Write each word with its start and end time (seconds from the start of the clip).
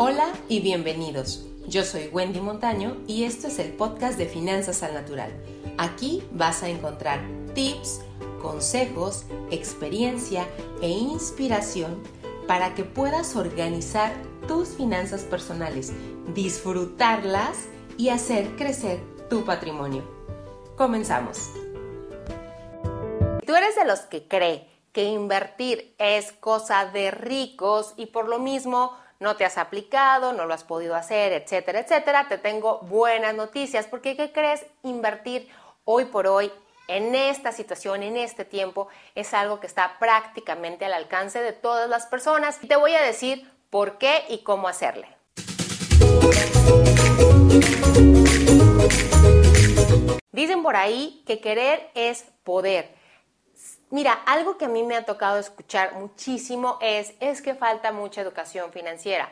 Hola 0.00 0.32
y 0.48 0.60
bienvenidos. 0.60 1.44
Yo 1.66 1.82
soy 1.82 2.06
Wendy 2.12 2.40
Montaño 2.40 2.98
y 3.08 3.24
esto 3.24 3.48
es 3.48 3.58
el 3.58 3.72
podcast 3.72 4.16
de 4.16 4.26
Finanzas 4.26 4.84
al 4.84 4.94
Natural. 4.94 5.32
Aquí 5.76 6.22
vas 6.30 6.62
a 6.62 6.68
encontrar 6.68 7.18
tips, 7.52 8.02
consejos, 8.40 9.24
experiencia 9.50 10.46
e 10.82 10.88
inspiración 10.88 12.00
para 12.46 12.76
que 12.76 12.84
puedas 12.84 13.34
organizar 13.34 14.12
tus 14.46 14.68
finanzas 14.68 15.22
personales, 15.22 15.92
disfrutarlas 16.32 17.66
y 17.96 18.10
hacer 18.10 18.54
crecer 18.54 19.00
tu 19.28 19.44
patrimonio. 19.44 20.04
Comenzamos. 20.76 21.50
Tú 23.44 23.52
eres 23.52 23.74
de 23.74 23.84
los 23.84 24.02
que 24.02 24.28
cree 24.28 24.68
que 24.92 25.06
invertir 25.06 25.92
es 25.98 26.30
cosa 26.30 26.86
de 26.86 27.10
ricos 27.10 27.94
y 27.96 28.06
por 28.06 28.28
lo 28.28 28.38
mismo 28.38 28.92
no 29.20 29.36
te 29.36 29.44
has 29.44 29.58
aplicado, 29.58 30.32
no 30.32 30.46
lo 30.46 30.54
has 30.54 30.64
podido 30.64 30.94
hacer, 30.94 31.32
etcétera, 31.32 31.80
etcétera, 31.80 32.28
te 32.28 32.38
tengo 32.38 32.78
buenas 32.80 33.34
noticias 33.34 33.86
porque 33.86 34.16
¿qué 34.16 34.32
crees? 34.32 34.64
Invertir 34.82 35.48
hoy 35.84 36.04
por 36.04 36.26
hoy 36.26 36.52
en 36.86 37.14
esta 37.14 37.52
situación, 37.52 38.02
en 38.02 38.16
este 38.16 38.44
tiempo, 38.44 38.88
es 39.14 39.34
algo 39.34 39.60
que 39.60 39.66
está 39.66 39.98
prácticamente 39.98 40.86
al 40.86 40.94
alcance 40.94 41.40
de 41.40 41.52
todas 41.52 41.88
las 41.88 42.06
personas. 42.06 42.58
Y 42.62 42.66
te 42.66 42.76
voy 42.76 42.94
a 42.94 43.02
decir 43.02 43.50
por 43.68 43.98
qué 43.98 44.24
y 44.28 44.38
cómo 44.38 44.68
hacerle. 44.68 45.06
Dicen 50.32 50.62
por 50.62 50.76
ahí 50.76 51.22
que 51.26 51.40
querer 51.40 51.90
es 51.94 52.24
poder. 52.44 52.97
Mira, 53.90 54.12
algo 54.26 54.58
que 54.58 54.66
a 54.66 54.68
mí 54.68 54.82
me 54.82 54.96
ha 54.96 55.06
tocado 55.06 55.38
escuchar 55.38 55.94
muchísimo 55.94 56.78
es, 56.82 57.14
es 57.20 57.40
que 57.40 57.54
falta 57.54 57.90
mucha 57.90 58.20
educación 58.20 58.70
financiera. 58.70 59.30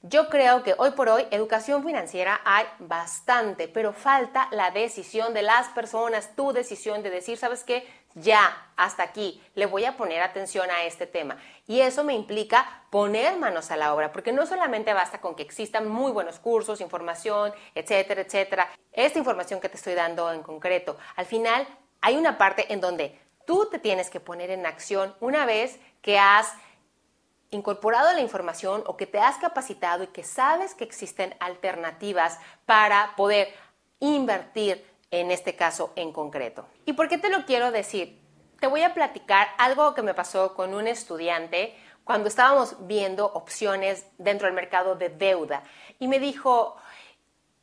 Yo 0.00 0.30
creo 0.30 0.62
que 0.62 0.74
hoy 0.78 0.92
por 0.92 1.10
hoy 1.10 1.26
educación 1.30 1.84
financiera 1.84 2.40
hay 2.44 2.64
bastante, 2.78 3.68
pero 3.68 3.92
falta 3.92 4.48
la 4.50 4.70
decisión 4.70 5.34
de 5.34 5.42
las 5.42 5.68
personas, 5.68 6.34
tu 6.34 6.52
decisión 6.52 7.02
de 7.02 7.10
decir, 7.10 7.36
¿sabes 7.36 7.64
qué? 7.64 7.86
Ya, 8.14 8.70
hasta 8.76 9.02
aquí, 9.02 9.42
le 9.54 9.66
voy 9.66 9.84
a 9.84 9.98
poner 9.98 10.22
atención 10.22 10.70
a 10.70 10.84
este 10.84 11.06
tema. 11.06 11.36
Y 11.66 11.80
eso 11.80 12.02
me 12.02 12.14
implica 12.14 12.84
poner 12.88 13.36
manos 13.36 13.70
a 13.70 13.76
la 13.76 13.92
obra, 13.92 14.10
porque 14.10 14.32
no 14.32 14.46
solamente 14.46 14.94
basta 14.94 15.20
con 15.20 15.34
que 15.34 15.42
existan 15.42 15.86
muy 15.86 16.12
buenos 16.12 16.38
cursos, 16.38 16.80
información, 16.80 17.52
etcétera, 17.74 18.22
etcétera. 18.22 18.70
Esta 18.92 19.18
información 19.18 19.60
que 19.60 19.68
te 19.68 19.76
estoy 19.76 19.94
dando 19.94 20.32
en 20.32 20.42
concreto, 20.42 20.96
al 21.16 21.26
final 21.26 21.66
hay 22.00 22.16
una 22.16 22.38
parte 22.38 22.72
en 22.72 22.80
donde 22.80 23.27
tú 23.48 23.66
te 23.70 23.78
tienes 23.78 24.10
que 24.10 24.20
poner 24.20 24.50
en 24.50 24.66
acción 24.66 25.14
una 25.20 25.46
vez 25.46 25.80
que 26.02 26.18
has 26.18 26.52
incorporado 27.50 28.12
la 28.12 28.20
información 28.20 28.84
o 28.84 28.98
que 28.98 29.06
te 29.06 29.18
has 29.18 29.38
capacitado 29.38 30.04
y 30.04 30.08
que 30.08 30.22
sabes 30.22 30.74
que 30.74 30.84
existen 30.84 31.34
alternativas 31.40 32.38
para 32.66 33.14
poder 33.16 33.48
invertir 34.00 34.84
en 35.10 35.30
este 35.30 35.56
caso 35.56 35.94
en 35.96 36.12
concreto. 36.12 36.66
¿Y 36.84 36.92
por 36.92 37.08
qué 37.08 37.16
te 37.16 37.30
lo 37.30 37.46
quiero 37.46 37.70
decir? 37.70 38.20
Te 38.60 38.66
voy 38.66 38.82
a 38.82 38.92
platicar 38.92 39.48
algo 39.56 39.94
que 39.94 40.02
me 40.02 40.12
pasó 40.12 40.54
con 40.54 40.74
un 40.74 40.86
estudiante 40.86 41.74
cuando 42.04 42.28
estábamos 42.28 42.86
viendo 42.86 43.32
opciones 43.32 44.04
dentro 44.18 44.44
del 44.44 44.54
mercado 44.54 44.94
de 44.94 45.08
deuda 45.08 45.62
y 45.98 46.06
me 46.06 46.18
dijo, 46.18 46.76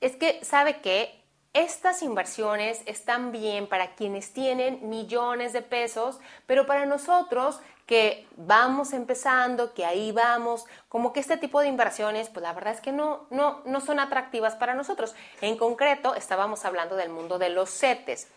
es 0.01 0.15
que 0.15 0.43
sabe 0.43 0.81
que 0.81 1.24
estas 1.55 2.03
inversiones 2.03 2.81
están 2.85 3.31
bien 3.31 3.65
para 3.65 3.95
quienes 3.95 4.33
tienen 4.33 4.89
millones 4.89 5.53
de 5.53 5.61
pesos, 5.61 6.19
pero 6.45 6.65
para 6.65 6.85
nosotros 6.85 7.61
que 7.85 8.27
vamos 8.35 8.91
empezando, 8.91 9.73
que 9.73 9.85
ahí 9.85 10.11
vamos, 10.11 10.65
como 10.89 11.13
que 11.13 11.21
este 11.21 11.37
tipo 11.37 11.61
de 11.61 11.69
inversiones, 11.69 12.27
pues 12.29 12.43
la 12.43 12.51
verdad 12.51 12.73
es 12.73 12.81
que 12.81 12.91
no, 12.91 13.25
no, 13.29 13.61
no 13.65 13.79
son 13.79 14.01
atractivas 14.01 14.55
para 14.55 14.73
nosotros. 14.73 15.15
En 15.39 15.57
concreto, 15.57 16.13
estábamos 16.13 16.65
hablando 16.65 16.97
del 16.97 17.09
mundo 17.09 17.39
de 17.39 17.49
los 17.49 17.69
CETES. 17.69 18.27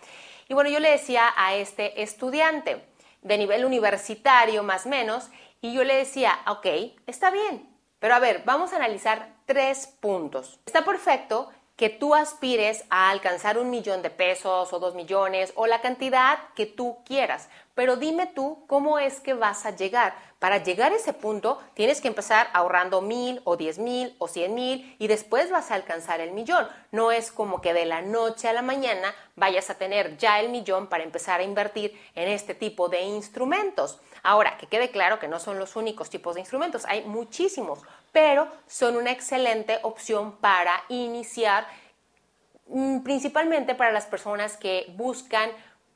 Y 0.46 0.55
bueno, 0.55 0.70
yo 0.70 0.78
le 0.78 0.90
decía 0.90 1.33
a 1.36 1.57
este 1.57 2.02
estudiante 2.02 2.86
de 3.23 3.36
nivel 3.36 3.64
universitario 3.64 4.62
más 4.62 4.86
menos, 4.86 5.28
y 5.61 5.73
yo 5.73 5.83
le 5.83 5.96
decía, 5.96 6.39
ok, 6.46 6.67
está 7.08 7.30
bien, 7.30 7.68
pero 7.98 8.14
a 8.14 8.20
ver, 8.20 8.42
vamos 8.45 8.73
a 8.73 8.77
analizar 8.77 9.34
tres 9.45 9.89
puntos. 10.01 10.61
Está 10.67 10.84
perfecto 10.84 11.51
que 11.78 11.89
tú 11.89 12.16
aspires 12.16 12.84
a 12.90 13.08
alcanzar 13.08 13.56
un 13.56 13.70
millón 13.70 14.02
de 14.02 14.11
pesos 14.11 14.72
o 14.72 14.78
dos 14.80 14.96
millones 14.96 15.52
o 15.55 15.68
la 15.68 15.80
cantidad 15.80 16.40
que 16.56 16.66
tú 16.66 16.98
quieras. 17.06 17.48
Pero 17.77 17.94
dime 17.94 18.27
tú 18.27 18.64
cómo 18.66 18.98
es 18.98 19.20
que 19.20 19.33
vas 19.33 19.64
a 19.64 19.70
llegar. 19.70 20.12
Para 20.40 20.58
llegar 20.58 20.90
a 20.90 20.96
ese 20.96 21.12
punto 21.12 21.62
tienes 21.74 22.00
que 22.00 22.08
empezar 22.08 22.48
ahorrando 22.52 23.00
mil 23.00 23.40
o 23.44 23.56
diez 23.56 23.78
mil 23.78 24.16
o 24.18 24.27
cien 24.27 24.56
mil 24.56 24.96
y 24.98 25.06
después 25.06 25.52
vas 25.52 25.70
a 25.70 25.77
alcanzar 25.77 26.20
el 26.20 26.33
millón. 26.33 26.66
No 26.90 27.12
es 27.12 27.30
como 27.30 27.61
que 27.61 27.72
de 27.72 27.86
la 27.86 28.02
noche 28.02 28.48
a 28.48 28.52
la 28.52 28.62
mañana 28.62 29.14
vayas 29.36 29.70
a 29.70 29.77
tener 29.77 30.16
ya 30.16 30.40
el 30.40 30.48
millón 30.48 30.89
para 30.89 31.05
empezar 31.05 31.39
a 31.39 31.45
invertir 31.45 31.96
en 32.16 32.27
este 32.27 32.56
tipo 32.56 32.89
de 32.89 33.02
instrumentos. 33.02 34.00
Ahora, 34.24 34.58
que 34.58 34.66
quede 34.66 34.90
claro 34.90 35.20
que 35.20 35.28
no 35.28 35.39
son 35.39 35.60
los 35.60 35.77
únicos 35.77 36.10
tipos 36.10 36.34
de 36.34 36.40
instrumentos, 36.40 36.84
hay 36.86 37.05
muchísimos 37.05 37.78
pero 38.12 38.48
son 38.66 38.96
una 38.96 39.12
excelente 39.12 39.78
opción 39.83 40.33
para 40.33 40.83
iniciar, 40.89 41.67
principalmente 43.05 43.74
para 43.74 43.92
las 43.92 44.06
personas 44.06 44.56
que 44.56 44.86
buscan 44.96 45.51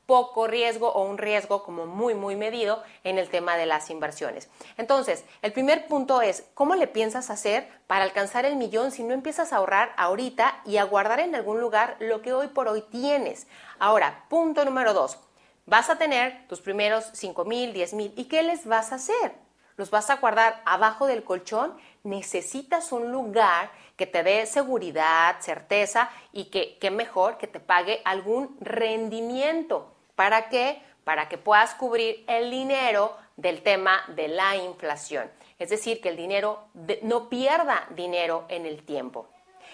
poco 0.05 0.47
riesgo 0.47 0.89
o 0.89 1.03
un 1.03 1.17
riesgo 1.17 1.63
como 1.63 1.85
muy, 1.85 2.13
muy 2.13 2.35
medido 2.35 2.83
en 3.03 3.17
el 3.17 3.29
tema 3.29 3.55
de 3.55 3.65
las 3.65 3.89
inversiones. 3.89 4.49
Entonces, 4.77 5.23
el 5.41 5.53
primer 5.53 5.87
punto 5.87 6.21
es, 6.21 6.45
¿cómo 6.53 6.75
le 6.75 6.87
piensas 6.87 7.29
hacer 7.29 7.69
para 7.87 8.03
alcanzar 8.03 8.45
el 8.45 8.57
millón 8.57 8.91
si 8.91 9.03
no 9.03 9.13
empiezas 9.13 9.53
a 9.53 9.57
ahorrar 9.57 9.93
ahorita 9.95 10.61
y 10.65 10.77
a 10.77 10.83
guardar 10.83 11.19
en 11.21 11.35
algún 11.35 11.61
lugar 11.61 11.95
lo 11.99 12.21
que 12.21 12.33
hoy 12.33 12.47
por 12.47 12.67
hoy 12.67 12.81
tienes? 12.91 13.47
Ahora, 13.79 14.25
punto 14.29 14.65
número 14.65 14.93
dos, 14.93 15.19
vas 15.65 15.89
a 15.89 15.97
tener 15.97 16.47
tus 16.47 16.59
primeros 16.59 17.09
5 17.13 17.45
mil, 17.45 17.73
10 17.73 17.93
mil, 17.93 18.13
¿y 18.17 18.25
qué 18.25 18.43
les 18.43 18.65
vas 18.65 18.91
a 18.91 18.95
hacer? 18.95 19.42
¿Los 19.77 19.89
vas 19.89 20.09
a 20.09 20.17
guardar 20.17 20.61
abajo 20.65 21.07
del 21.07 21.23
colchón? 21.23 21.75
necesitas 22.03 22.91
un 22.91 23.11
lugar 23.11 23.71
que 23.95 24.05
te 24.05 24.23
dé 24.23 24.45
seguridad, 24.45 25.37
certeza 25.39 26.09
y 26.31 26.45
que, 26.45 26.77
que 26.77 26.91
mejor 26.91 27.37
que 27.37 27.47
te 27.47 27.59
pague 27.59 28.01
algún 28.05 28.57
rendimiento. 28.59 29.93
¿Para 30.15 30.49
qué? 30.49 30.81
Para 31.03 31.29
que 31.29 31.37
puedas 31.37 31.73
cubrir 31.75 32.23
el 32.27 32.51
dinero 32.51 33.15
del 33.37 33.63
tema 33.63 34.03
de 34.09 34.27
la 34.27 34.55
inflación. 34.55 35.31
Es 35.59 35.69
decir, 35.69 36.01
que 36.01 36.09
el 36.09 36.17
dinero 36.17 36.67
no 37.03 37.29
pierda 37.29 37.87
dinero 37.91 38.45
en 38.49 38.65
el 38.65 38.83
tiempo. 38.83 39.27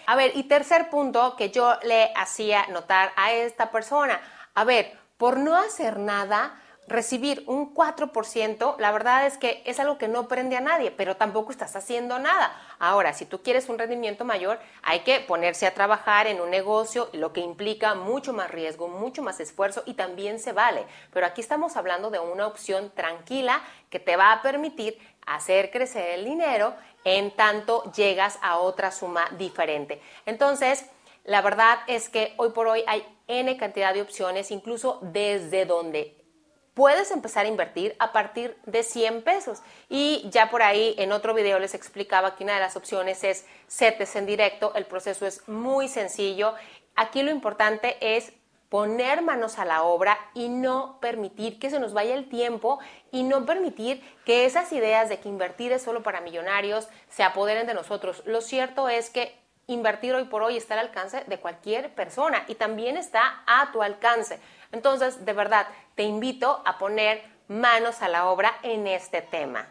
A 0.05 0.15
ver, 0.15 0.31
y 0.35 0.43
tercer 0.43 0.89
punto 0.89 1.35
que 1.35 1.49
yo 1.49 1.77
le 1.83 2.11
hacía 2.15 2.67
notar 2.67 3.11
a 3.15 3.31
esta 3.31 3.71
persona, 3.71 4.19
a 4.53 4.63
ver, 4.63 4.97
por 5.17 5.37
no 5.37 5.55
hacer 5.55 5.99
nada, 5.99 6.61
recibir 6.89 7.43
un 7.47 7.73
4%, 7.73 8.77
la 8.79 8.91
verdad 8.91 9.25
es 9.25 9.37
que 9.37 9.61
es 9.65 9.79
algo 9.79 9.97
que 9.97 10.07
no 10.07 10.27
prende 10.27 10.57
a 10.57 10.61
nadie, 10.61 10.91
pero 10.91 11.15
tampoco 11.15 11.51
estás 11.51 11.75
haciendo 11.75 12.19
nada. 12.19 12.51
Ahora, 12.79 13.13
si 13.13 13.25
tú 13.25 13.41
quieres 13.41 13.69
un 13.69 13.77
rendimiento 13.77 14.25
mayor, 14.25 14.59
hay 14.81 15.01
que 15.01 15.19
ponerse 15.19 15.67
a 15.67 15.73
trabajar 15.73 16.27
en 16.27 16.41
un 16.41 16.49
negocio, 16.49 17.09
lo 17.13 17.31
que 17.31 17.41
implica 17.41 17.95
mucho 17.95 18.33
más 18.33 18.49
riesgo, 18.51 18.87
mucho 18.87 19.21
más 19.21 19.39
esfuerzo 19.39 19.83
y 19.85 19.93
también 19.93 20.39
se 20.39 20.51
vale. 20.51 20.85
Pero 21.13 21.25
aquí 21.25 21.41
estamos 21.41 21.77
hablando 21.77 22.09
de 22.09 22.19
una 22.19 22.47
opción 22.47 22.91
tranquila 22.95 23.61
que 23.89 23.99
te 23.99 24.15
va 24.17 24.33
a 24.33 24.41
permitir 24.41 24.97
hacer 25.25 25.71
crecer 25.71 26.19
el 26.19 26.25
dinero 26.25 26.73
en 27.03 27.31
tanto 27.31 27.91
llegas 27.93 28.39
a 28.41 28.57
otra 28.57 28.91
suma 28.91 29.29
diferente. 29.37 30.01
Entonces, 30.25 30.85
la 31.23 31.41
verdad 31.41 31.79
es 31.87 32.09
que 32.09 32.33
hoy 32.37 32.49
por 32.49 32.67
hoy 32.67 32.83
hay 32.87 33.05
N 33.27 33.55
cantidad 33.57 33.93
de 33.93 34.01
opciones, 34.01 34.49
incluso 34.49 34.97
desde 35.01 35.65
donde 35.65 36.18
puedes 36.79 37.11
empezar 37.11 37.45
a 37.45 37.49
invertir 37.49 37.93
a 37.99 38.13
partir 38.13 38.57
de 38.65 38.83
100 38.83 39.23
pesos. 39.23 39.59
Y 39.89 40.29
ya 40.31 40.49
por 40.49 40.61
ahí 40.61 40.95
en 40.97 41.11
otro 41.11 41.33
video 41.33 41.59
les 41.59 41.73
explicaba 41.73 42.37
que 42.37 42.45
una 42.45 42.53
de 42.53 42.61
las 42.61 42.77
opciones 42.77 43.25
es 43.25 43.45
CETES 43.67 44.15
en 44.15 44.25
directo. 44.25 44.71
El 44.73 44.85
proceso 44.85 45.27
es 45.27 45.45
muy 45.49 45.89
sencillo. 45.89 46.53
Aquí 46.95 47.21
lo 47.21 47.31
importante 47.31 47.97
es 48.15 48.31
poner 48.69 49.21
manos 49.21 49.59
a 49.59 49.65
la 49.65 49.83
obra 49.83 50.17
y 50.33 50.47
no 50.47 50.99
permitir 51.01 51.59
que 51.59 51.69
se 51.69 51.81
nos 51.81 51.91
vaya 51.91 52.15
el 52.15 52.29
tiempo 52.29 52.79
y 53.11 53.23
no 53.23 53.45
permitir 53.45 54.01
que 54.23 54.45
esas 54.45 54.71
ideas 54.71 55.09
de 55.09 55.19
que 55.19 55.27
invertir 55.27 55.73
es 55.73 55.81
solo 55.81 56.01
para 56.01 56.21
millonarios 56.21 56.87
se 57.09 57.23
apoderen 57.23 57.67
de 57.67 57.73
nosotros. 57.73 58.23
Lo 58.25 58.39
cierto 58.39 58.87
es 58.87 59.09
que 59.09 59.37
invertir 59.69 60.13
hoy 60.13 60.25
por 60.25 60.43
hoy 60.43 60.57
está 60.57 60.73
al 60.73 60.87
alcance 60.87 61.23
de 61.25 61.39
cualquier 61.39 61.93
persona 61.93 62.43
y 62.47 62.55
también 62.55 62.97
está 62.97 63.43
a 63.45 63.71
tu 63.71 63.81
alcance. 63.81 64.39
Entonces, 64.71 65.25
de 65.25 65.33
verdad, 65.33 65.67
te 65.95 66.03
invito 66.03 66.61
a 66.65 66.77
poner 66.77 67.23
manos 67.47 68.01
a 68.01 68.07
la 68.07 68.29
obra 68.29 68.57
en 68.63 68.87
este 68.87 69.21
tema. 69.21 69.67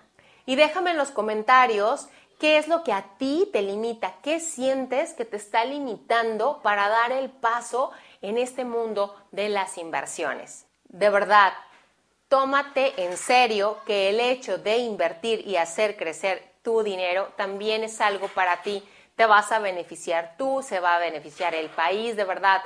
Y 0.47 0.57
déjame 0.57 0.93
en 0.93 0.97
los 0.97 1.11
comentarios 1.11 2.09
qué 2.39 2.59
es 2.59 2.69
lo 2.69 2.85
que 2.85 2.93
a 2.93 3.03
ti 3.19 3.49
te 3.53 3.63
limita, 3.63 4.15
qué 4.23 4.41
sientes 4.41 5.13
que 5.15 5.25
te 5.25 5.37
está 5.37 5.65
limitando 5.65 6.61
para 6.63 6.89
dar 6.89 7.13
el 7.13 7.31
paso 7.31 7.91
en 8.23 8.39
este 8.39 8.65
mundo 8.65 9.17
de 9.31 9.49
las 9.49 9.79
inversiones. 9.79 10.67
De 10.85 11.11
verdad, 11.11 11.53
tómate 12.29 13.05
en 13.05 13.17
serio 13.17 13.79
que 13.87 14.11
el 14.11 14.21
hecho 14.21 14.59
de 14.59 14.79
invertir 14.79 15.47
y 15.47 15.57
hacer 15.57 15.97
crecer 15.97 16.49
tu 16.63 16.83
dinero 16.83 17.29
también 17.37 17.85
es 17.85 18.01
algo 18.01 18.29
para 18.29 18.63
ti. 18.63 18.83
Te 19.19 19.27
vas 19.27 19.53
a 19.53 19.59
beneficiar 19.59 20.37
tú, 20.39 20.63
se 20.63 20.79
va 20.79 20.95
a 20.95 21.01
beneficiar 21.01 21.53
el 21.53 21.69
país, 21.71 22.15
de 22.15 22.23
verdad. 22.23 22.63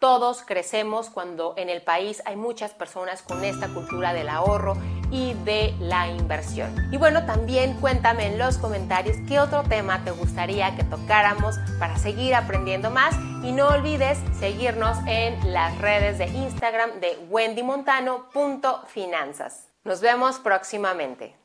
Todos 0.00 0.42
crecemos 0.42 1.08
cuando 1.08 1.54
en 1.56 1.68
el 1.68 1.80
país 1.80 2.20
hay 2.26 2.34
muchas 2.34 2.72
personas 2.72 3.22
con 3.22 3.44
esta 3.44 3.68
cultura 3.68 4.12
del 4.12 4.28
ahorro 4.28 4.76
y 5.12 5.34
de 5.44 5.72
la 5.78 6.08
inversión. 6.08 6.74
Y 6.92 6.96
bueno, 6.96 7.24
también 7.24 7.80
cuéntame 7.80 8.26
en 8.26 8.36
los 8.36 8.58
comentarios 8.58 9.16
qué 9.28 9.38
otro 9.38 9.62
tema 9.62 10.02
te 10.02 10.10
gustaría 10.10 10.74
que 10.74 10.82
tocáramos 10.82 11.54
para 11.78 11.96
seguir 11.96 12.34
aprendiendo 12.34 12.90
más 12.90 13.14
y 13.44 13.52
no 13.52 13.68
olvides 13.68 14.18
seguirnos 14.40 14.98
en 15.06 15.52
las 15.52 15.78
redes 15.78 16.18
de 16.18 16.26
Instagram 16.26 16.98
de 16.98 17.16
wendymontano.finanzas. 17.30 19.68
Nos 19.84 20.00
vemos 20.00 20.40
próximamente. 20.40 21.41